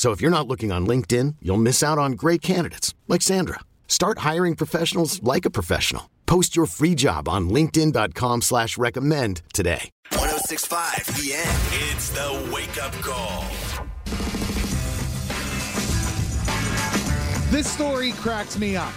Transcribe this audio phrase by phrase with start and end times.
[0.00, 3.60] So if you're not looking on LinkedIn, you'll miss out on great candidates like Sandra.
[3.86, 6.08] Start hiring professionals like a professional.
[6.24, 9.90] Post your free job on LinkedIn.com slash recommend today.
[10.12, 11.58] 1065 The End.
[11.90, 13.44] It's the wake up call.
[17.50, 18.94] This story cracks me up.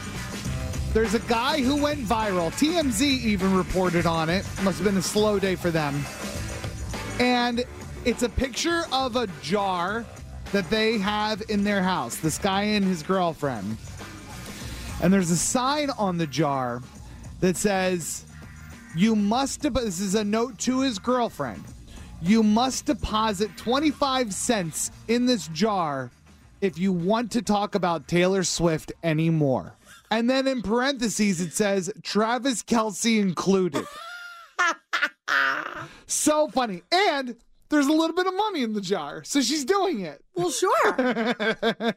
[0.93, 2.49] There's a guy who went viral.
[2.53, 4.47] TMZ even reported on it.
[4.63, 6.01] Must have been a slow day for them.
[7.19, 7.65] And
[8.05, 10.05] it's a picture of a jar
[10.53, 12.15] that they have in their house.
[12.17, 13.75] This guy and his girlfriend.
[15.01, 16.81] And there's a sign on the jar
[17.39, 18.23] that says,
[18.95, 21.63] You must, de- this is a note to his girlfriend.
[22.21, 26.11] You must deposit 25 cents in this jar
[26.61, 29.75] if you want to talk about Taylor Swift anymore.
[30.11, 33.85] And then in parentheses, it says Travis Kelce included.
[36.05, 36.83] so funny.
[36.91, 37.35] And
[37.73, 39.23] there's a little bit of money in the jar.
[39.23, 40.23] So she's doing it.
[40.35, 40.89] Well, sure.
[40.89, 41.95] a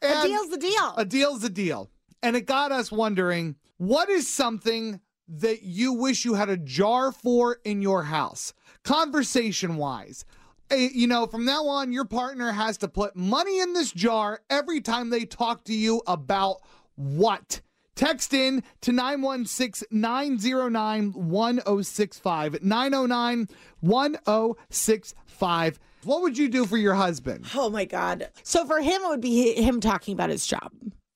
[0.00, 0.94] deal's the deal.
[0.96, 1.90] A deal's a deal.
[2.22, 7.12] And it got us wondering what is something that you wish you had a jar
[7.12, 8.52] for in your house,
[8.84, 10.24] conversation wise?
[10.70, 14.40] Eh, you know, from now on, your partner has to put money in this jar
[14.50, 16.58] every time they talk to you about
[16.94, 17.60] what?
[17.94, 22.62] Text in to 916 909 1065.
[22.62, 23.48] 909
[23.80, 25.80] 1065.
[26.04, 27.46] What would you do for your husband?
[27.54, 28.28] Oh my God.
[28.42, 30.72] So for him, it would be him talking about his job.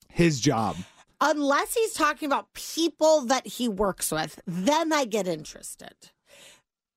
[0.09, 0.77] His job.
[1.19, 5.93] Unless he's talking about people that he works with, then I get interested.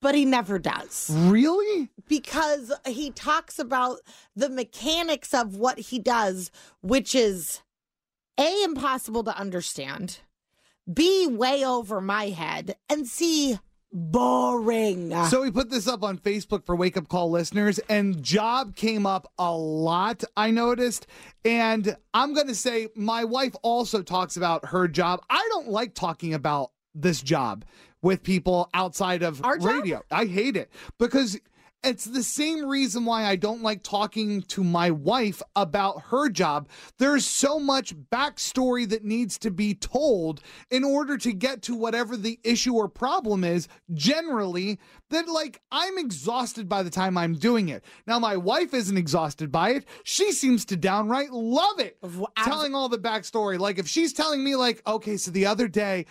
[0.02, 1.10] But he never does.
[1.10, 1.91] Really?
[2.06, 3.98] Because he talks about
[4.36, 7.62] the mechanics of what he does, which is
[8.41, 10.21] A, impossible to understand,
[10.93, 13.59] B, way over my head, and C,
[13.93, 15.15] boring.
[15.27, 19.05] So we put this up on Facebook for Wake Up Call listeners, and job came
[19.05, 21.06] up a lot, I noticed.
[21.45, 25.21] And I'm going to say my wife also talks about her job.
[25.28, 27.65] I don't like talking about this job
[28.03, 29.67] with people outside of Our job?
[29.67, 30.03] radio.
[30.11, 31.39] I hate it because
[31.82, 36.68] it's the same reason why I don't like talking to my wife about her job.
[36.98, 42.16] There's so much backstory that needs to be told in order to get to whatever
[42.16, 47.70] the issue or problem is, generally, that like I'm exhausted by the time I'm doing
[47.70, 47.84] it.
[48.06, 49.86] Now, my wife isn't exhausted by it.
[50.04, 51.97] She seems to downright love it.
[52.44, 53.58] Telling all the backstory.
[53.58, 56.06] Like if she's telling me, like, okay, so the other day,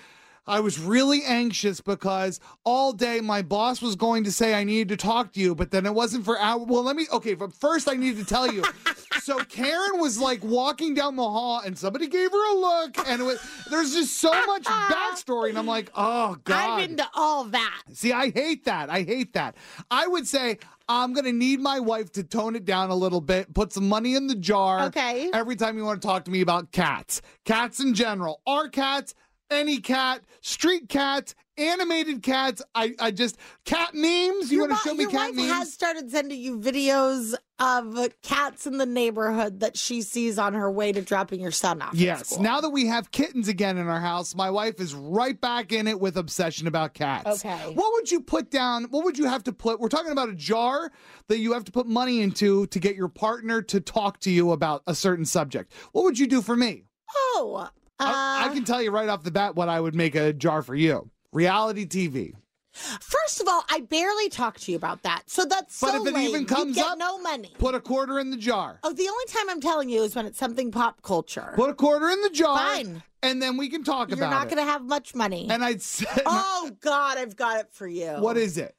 [0.50, 4.90] I was really anxious because all day my boss was going to say I needed
[4.90, 6.66] to talk to you, but then it wasn't for hour.
[6.66, 7.06] Well, let me.
[7.14, 8.64] Okay, but first I need to tell you.
[9.22, 13.22] so Karen was like walking down the hall, and somebody gave her a look, and
[13.22, 13.40] it was,
[13.70, 16.80] there's just so much backstory, and I'm like, oh god.
[16.82, 17.84] I'm into all that.
[17.94, 18.90] See, I hate that.
[18.90, 19.56] I hate that.
[19.92, 23.54] I would say I'm gonna need my wife to tone it down a little bit,
[23.54, 24.88] put some money in the jar.
[24.88, 25.30] Okay.
[25.32, 29.14] Every time you want to talk to me about cats, cats in general, our cats,
[29.52, 32.62] any cat, street cats, animated cats.
[32.74, 34.52] I, I just cat memes.
[34.52, 35.38] You Your want to show me cat memes?
[35.38, 40.40] your wife has started sending you videos of cats in the neighborhood that she sees
[40.40, 41.94] on her way to dropping your son off.
[41.94, 42.40] Yes.
[42.40, 45.86] Now that we have kittens again in our house, my wife is right back in
[45.86, 47.44] it with obsession about cats.
[47.44, 47.74] Okay.
[47.74, 48.86] What would you put down?
[48.86, 49.82] What would you have to put?
[49.82, 50.92] We're talking about a jar
[51.28, 54.52] that you have to put money into to get your partner to talk to you
[54.54, 55.74] about a certain subject.
[55.92, 56.86] What would you do for me?
[57.14, 57.70] Oh,
[58.00, 60.34] I, I uh, can tell you right off the bat what I would make a
[60.34, 61.10] jar for you.
[61.32, 62.34] Reality TV.
[62.72, 66.08] First of all, I barely talked to you about that, so that's But so if
[66.08, 66.30] it lame.
[66.30, 67.54] even You comes get up, no money.
[67.58, 68.80] Put a quarter in the jar.
[68.84, 71.52] Oh, the only time I'm telling you is when it's something pop culture.
[71.56, 72.58] Put a quarter in the jar.
[72.58, 73.04] Fine.
[73.22, 74.22] And then we can talk about it.
[74.22, 75.48] You're not going to have much money.
[75.50, 78.16] and I'd say, oh God, I've got it for you.
[78.20, 78.76] what is it?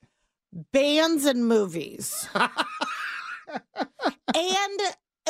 [0.73, 2.29] bands and movies?
[4.35, 4.81] and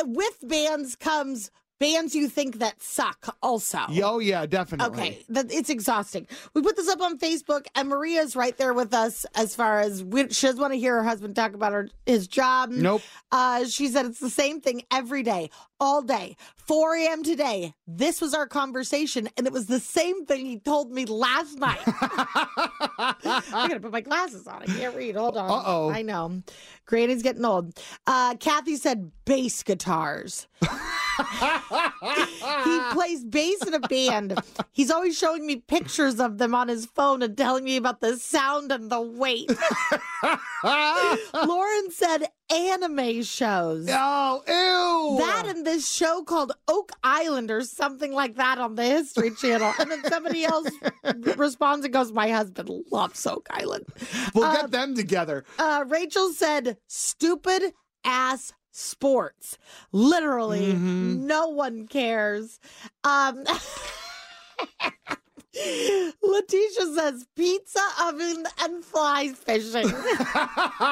[0.05, 3.79] with bands comes bands you think that suck also.
[4.03, 4.99] Oh yeah, definitely.
[4.99, 6.27] Okay, that it's exhausting.
[6.53, 10.03] We put this up on Facebook, and Maria's right there with us as far as
[10.03, 12.69] we, she doesn't want to hear her husband talk about her his job.
[12.69, 13.01] Nope.
[13.31, 15.49] Uh, she said it's the same thing every day,
[15.79, 16.37] all day.
[16.67, 17.23] 4 a.m.
[17.23, 17.73] today.
[17.87, 21.81] This was our conversation, and it was the same thing he told me last night.
[21.87, 23.15] I
[23.67, 24.61] gotta put my glasses on.
[24.61, 25.15] I can't read.
[25.15, 25.49] Hold on.
[25.49, 25.89] Uh-oh.
[25.89, 26.43] I know.
[26.85, 27.77] Granny's getting old.
[28.05, 30.47] Uh, Kathy said bass guitars.
[32.63, 34.39] he plays bass in a band.
[34.71, 38.17] He's always showing me pictures of them on his phone and telling me about the
[38.17, 39.51] sound and the weight.
[40.63, 43.87] Lauren said anime shows.
[43.89, 45.17] Oh, ew.
[45.25, 49.73] That and this show called Oak Island or something like that on the History Channel.
[49.79, 50.69] And then somebody else
[51.37, 53.85] responds and goes, My husband loves Oak Island.
[54.33, 55.45] we'll uh, get them together.
[55.57, 57.73] Uh, Rachel said, Stupid
[58.03, 59.57] ass sports.
[59.91, 61.25] Literally, Mm-hmm.
[61.27, 62.59] no one cares.
[63.03, 63.43] Um,
[66.23, 69.87] Letitia says pizza oven and fly fishing.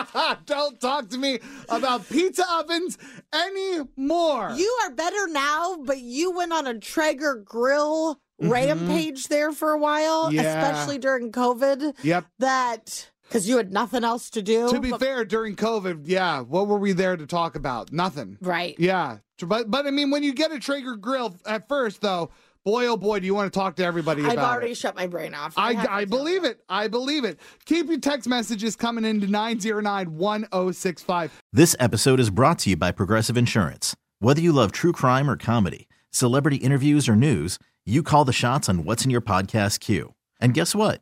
[0.45, 1.39] Don't talk to me
[1.69, 2.97] about pizza ovens
[3.33, 4.51] anymore.
[4.57, 9.79] you are better now, but you went on a Traeger grill rampage there for a
[9.79, 10.35] while, Mm-hmm.
[10.35, 10.69] Yeah.
[10.69, 11.95] especially during COVID.
[12.03, 12.25] Yep.
[12.39, 14.69] That because you had nothing else to do.
[14.69, 17.93] To be but- fair, during COVID, yeah, what were we there to talk about?
[17.93, 18.37] Nothing.
[18.41, 18.75] right?
[18.79, 22.31] Yeah, but but I mean, when you get a Traeger grill at first, though,
[22.65, 24.77] boy oh boy, do you want to talk to everybody I've about already it.
[24.77, 25.53] shut my brain off.
[25.57, 26.61] I, have to I believe it.
[26.67, 27.39] I believe it.
[27.65, 31.41] Keep your text messages coming into 909 1065.
[31.53, 33.95] This episode is brought to you by Progressive Insurance.
[34.19, 38.67] Whether you love true crime or comedy, celebrity interviews or news, you call the shots
[38.67, 40.13] on what's in your podcast queue.
[40.41, 41.01] And guess what?